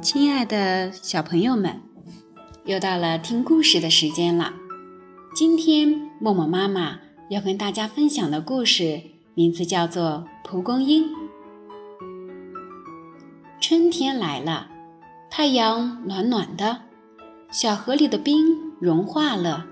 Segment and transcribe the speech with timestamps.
[0.00, 1.82] 亲爱的小朋友们，
[2.64, 4.54] 又到了听故事的时间了。
[5.34, 5.88] 今天
[6.20, 9.02] 默默妈妈要跟大家分享的故事
[9.34, 11.04] 名字叫做《蒲公英》。
[13.60, 14.68] 春天来了，
[15.28, 16.82] 太阳暖暖的，
[17.50, 19.66] 小河里的冰融化了，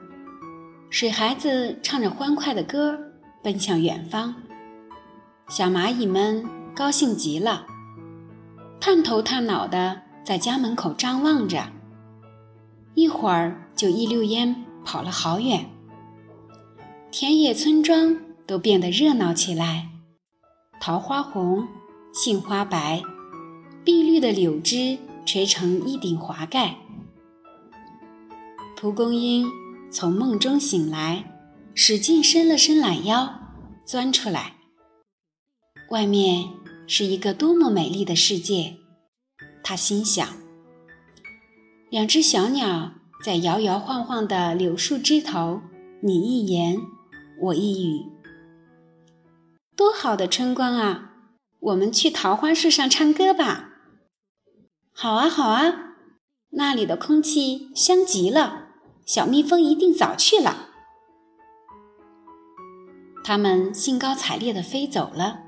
[0.91, 2.99] 水孩子唱着欢快的歌
[3.45, 4.35] 奔向远方，
[5.49, 7.65] 小蚂蚁们高兴极了，
[8.81, 10.03] 探头探脑的。
[10.27, 11.71] 在家门口张望着，
[12.97, 15.71] 一会儿就一溜烟跑了好远。
[17.13, 19.87] 田野村庄都变得热闹起来，
[20.81, 21.69] 桃花红，
[22.13, 23.01] 杏花白，
[23.85, 26.77] 碧绿的柳枝垂成一顶华盖。
[28.77, 29.49] 蒲公英
[29.93, 31.37] 从梦中醒来，
[31.73, 33.33] 使劲伸了伸懒腰，
[33.85, 34.55] 钻出来。
[35.91, 36.49] 外面
[36.89, 38.79] 是一个多么美丽的世界！
[39.69, 40.29] 他心想
[41.91, 42.93] ：“两只小鸟
[43.25, 45.61] 在摇摇晃晃的柳树枝头，
[46.03, 46.81] 你一言
[47.43, 48.05] 我一语，
[49.75, 51.15] 多好的春光啊！
[51.59, 53.71] 我们去桃花树上唱歌吧。
[54.95, 55.97] ”“好啊，好啊，
[56.51, 58.69] 那里的空气香极了，
[59.05, 60.69] 小蜜蜂一定早去了。”
[63.25, 65.41] 它们兴高采烈地飞走了。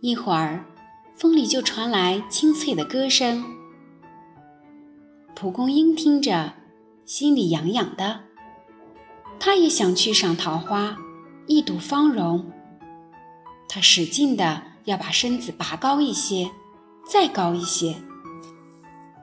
[0.00, 0.71] 一会儿。
[1.14, 3.44] 风里就传来清脆的歌声，
[5.34, 6.54] 蒲公英听着，
[7.04, 8.20] 心里痒痒的。
[9.38, 10.96] 他也想去赏桃花，
[11.46, 12.50] 一睹芳容。
[13.68, 16.50] 他使劲的要把身子拔高一些，
[17.06, 17.96] 再高一些。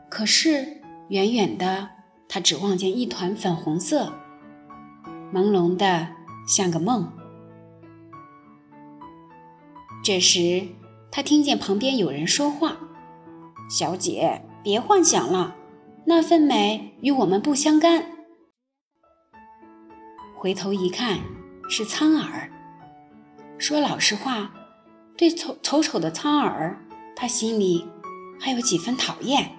[0.09, 1.90] 可是远远的，
[2.30, 4.14] 他只望见一团粉红色，
[5.34, 6.08] 朦胧的
[6.48, 7.12] 像个梦。
[10.02, 10.68] 这时。
[11.12, 12.78] 他听见旁边有人说话
[13.70, 15.56] ：“小姐，别幻想了，
[16.06, 18.06] 那份美与我们不相干。”
[20.38, 21.19] 回头一看，
[21.69, 22.50] 是苍耳。
[23.58, 24.53] 说老实话，
[25.18, 26.78] 对丑丑丑的苍耳，
[27.16, 27.86] 他心里
[28.40, 29.52] 还有几分讨厌。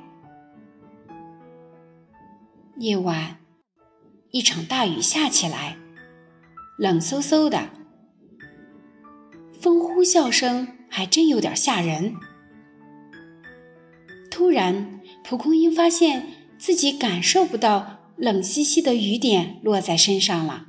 [2.78, 3.36] 夜晚，
[4.30, 5.76] 一场大雨下起来，
[6.78, 7.68] 冷飕飕的，
[9.60, 10.79] 风呼啸声。
[10.90, 12.16] 还真有点吓人。
[14.30, 16.26] 突然，蒲公英发现
[16.58, 20.66] 自己感受不到冷兮兮的雨点落在身上了。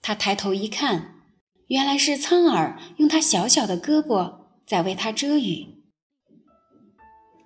[0.00, 1.14] 他抬头一看，
[1.68, 4.34] 原来是苍耳用它小小的胳膊
[4.66, 5.82] 在为它遮雨。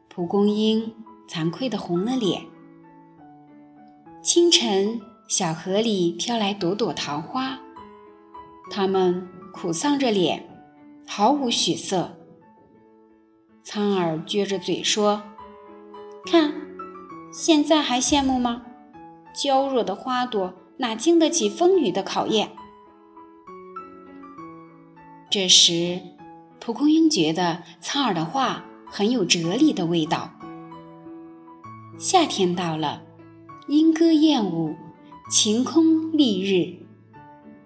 [0.08, 0.94] 蒲公英
[1.28, 2.42] 惭愧的红了脸。
[4.20, 7.60] 清晨，小河里飘来朵朵桃花，
[8.70, 10.44] 它们苦丧着脸。
[11.10, 12.18] 毫无血色。
[13.64, 15.22] 苍耳撅着嘴说
[16.30, 16.54] ：“看，
[17.32, 18.62] 现在还羡慕吗？
[19.34, 22.50] 娇弱的花朵哪经得起风雨的考验？”
[25.30, 26.00] 这时，
[26.60, 30.30] 蒲公英觉得苍耳的话很有哲理的味道。
[31.98, 33.02] 夏天到了，
[33.68, 34.76] 莺歌燕舞，
[35.30, 36.86] 晴空丽日，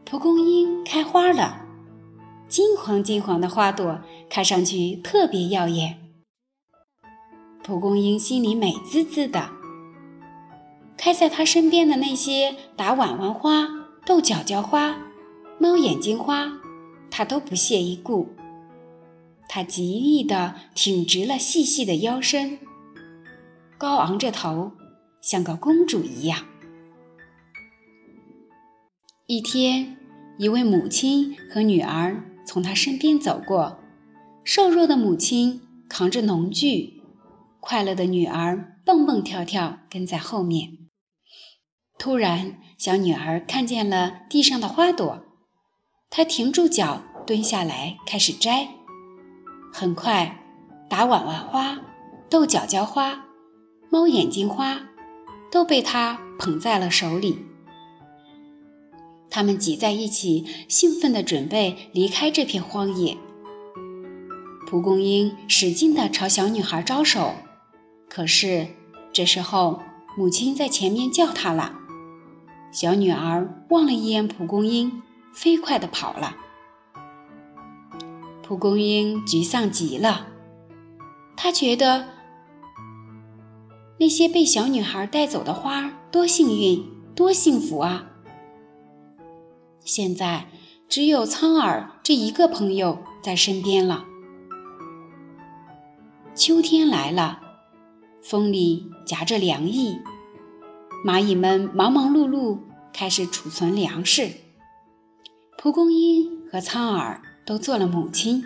[0.05, 1.62] 蒲公英开花了。
[2.53, 5.99] 金黄金黄的花朵看上去特别耀眼，
[7.65, 9.49] 蒲公英心里美滋滋的。
[10.99, 13.67] 开在它身边的那些打碗碗花、
[14.05, 14.99] 豆角角花、
[15.59, 16.53] 猫眼睛花，
[17.11, 18.29] 它都不屑一顾。
[19.49, 22.59] 它极力地挺直了细细的腰身，
[23.79, 24.73] 高昂着头，
[25.23, 26.45] 像个公主一样。
[29.27, 29.97] 一天，
[30.37, 32.23] 一位母亲和女儿。
[32.45, 33.79] 从他身边走过，
[34.45, 37.03] 瘦弱的母亲扛着农具，
[37.61, 40.79] 快乐的女儿蹦蹦跳跳跟在后面。
[41.99, 45.23] 突然，小女儿看见了地上的花朵，
[46.11, 48.69] 她停住脚，蹲下来开始摘。
[49.73, 50.45] 很快，
[50.91, 51.81] 打碗碗花、
[52.29, 53.27] 豆角角花、
[53.89, 54.81] 猫眼睛花
[55.51, 57.47] 都被她捧在了手里。
[59.35, 63.17] 他们挤在一起，兴奋地准备离开这片荒野。
[64.67, 67.33] 蒲公英使劲地朝小女孩招手，
[68.11, 68.67] 可是
[69.11, 69.81] 这时候
[70.19, 71.79] 母亲在前面叫她了。
[72.71, 75.01] 小女儿望了一眼蒲公英，
[75.33, 76.37] 飞快地跑了。
[78.43, 80.27] 蒲公英沮丧极了，
[81.35, 82.09] 他觉得
[83.99, 88.12] 那些被小女孩带走的花多幸运，多幸福啊！
[89.85, 90.47] 现在
[90.89, 94.05] 只有苍耳这一个朋友在身边了。
[96.35, 97.41] 秋天来了，
[98.23, 99.99] 风里夹着凉意，
[101.05, 102.59] 蚂蚁们忙忙碌碌，
[102.93, 104.31] 开始储存粮食。
[105.59, 108.45] 蒲公英和苍耳都做了母亲，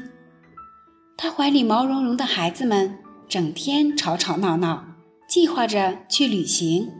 [1.16, 2.98] 她怀里毛茸茸的孩子们
[3.28, 4.84] 整天吵吵闹闹，
[5.28, 6.90] 计划着去旅行。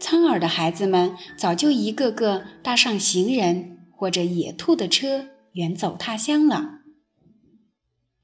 [0.00, 6.80] 苍耳的孩子们早就一个个搭上行人或者野兔的车，远走他乡了。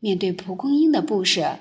[0.01, 1.59] 面对蒲公英的不舍，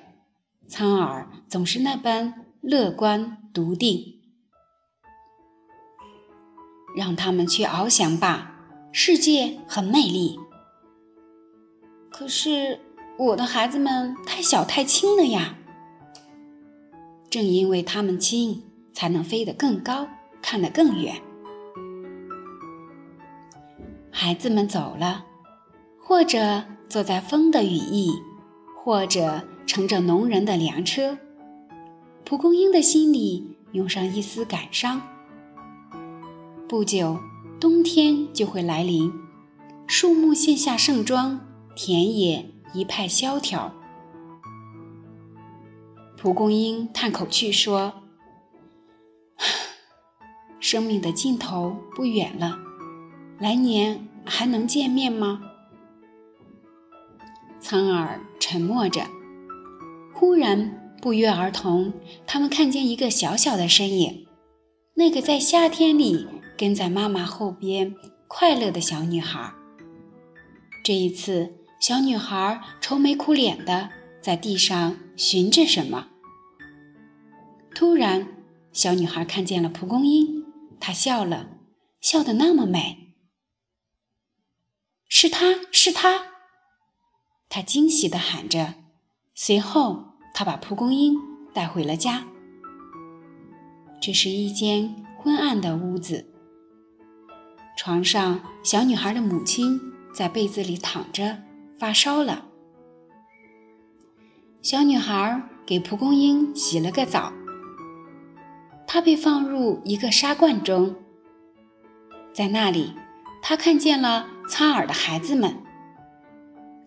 [0.68, 4.22] 苍耳总是那般乐观笃定。
[6.96, 8.56] 让他们去翱翔吧，
[8.94, 10.40] 世界很美丽。
[12.10, 12.80] 可是
[13.20, 15.58] 我的孩子们太小太轻了呀！
[17.30, 18.64] 正因为他们轻。
[18.96, 20.08] 才能飞得更高，
[20.42, 21.22] 看得更远。
[24.10, 25.26] 孩子们走了，
[26.02, 28.14] 或者坐在风的羽翼，
[28.82, 31.18] 或者乘着农人的粮车。
[32.24, 35.02] 蒲公英的心里涌上一丝感伤。
[36.70, 37.20] 不久，
[37.60, 39.12] 冬天就会来临，
[39.86, 41.42] 树木卸下盛装，
[41.76, 43.74] 田野一派萧条。
[46.16, 48.05] 蒲公英叹口气说。
[50.60, 52.58] 生命的尽头不远了，
[53.40, 55.42] 来年还能见面吗？
[57.60, 59.02] 苍耳沉默着。
[60.14, 61.94] 忽然，不约而同，
[62.26, 64.26] 他们看见一个小小的身影，
[64.94, 66.28] 那个在夏天里
[66.58, 67.94] 跟在妈妈后边
[68.28, 69.54] 快乐的小女孩。
[70.84, 73.90] 这一次，小女孩愁眉苦脸的
[74.22, 76.08] 在地上寻着什么。
[77.74, 78.28] 突然，
[78.76, 80.44] 小女孩看见了蒲公英。
[80.82, 81.48] 她笑了，
[82.02, 83.16] 笑得那么美。
[85.08, 86.26] 是他是他，
[87.48, 88.74] 他惊喜地喊着。
[89.34, 91.16] 随后，他把蒲公英
[91.54, 92.28] 带回了家。
[94.02, 96.34] 这是一间昏暗的屋子，
[97.78, 99.80] 床上，小女孩的母亲
[100.14, 101.44] 在被子里躺着，
[101.80, 102.50] 发烧了。
[104.62, 107.32] 小女孩给蒲公英洗了个澡。
[108.96, 110.96] 他被放入一个沙罐中，
[112.32, 112.94] 在那里，
[113.42, 115.54] 他看见了苍耳的孩子们。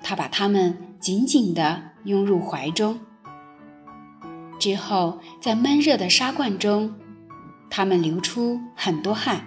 [0.02, 2.99] 他把他们紧紧地拥入怀中。
[4.58, 6.94] 之后，在闷热的沙罐中，
[7.69, 9.44] 他们流出很多汗，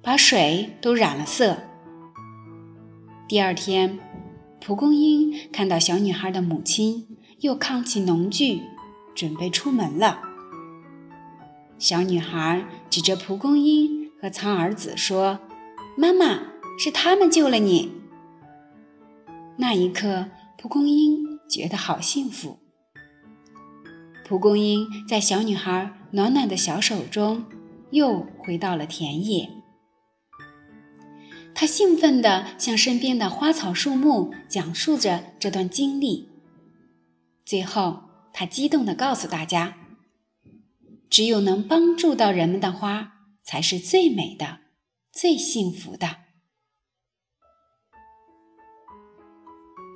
[0.00, 1.58] 把水都染了色。
[3.26, 3.98] 第二天，
[4.60, 8.62] 蒲公英看到小女孩的母亲又扛起农具，
[9.16, 10.29] 准备出门了。
[11.80, 15.40] 小女孩指着蒲公英和苍耳子说
[15.96, 16.42] ：“妈妈，
[16.78, 17.90] 是他们救了你。”
[19.56, 20.26] 那一刻，
[20.58, 22.58] 蒲公英觉得好幸福。
[24.26, 27.46] 蒲公英在小女孩暖暖的小手中
[27.92, 29.48] 又回到了田野。
[31.54, 36.28] 他兴奋地向身边的花草树木讲述着这段经历。
[37.46, 38.02] 最后，
[38.34, 39.76] 他激动地告诉大家。
[41.10, 44.60] 只有能帮助到人们的花，才是最美的、
[45.12, 46.06] 最幸福的。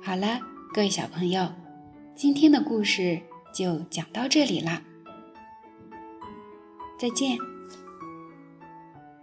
[0.03, 0.41] 好了，
[0.73, 1.53] 各位小朋友，
[2.15, 3.21] 今天的故事
[3.53, 4.83] 就讲到这里了，
[6.99, 7.54] 再见。